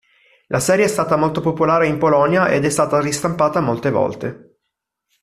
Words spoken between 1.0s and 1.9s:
molto popolare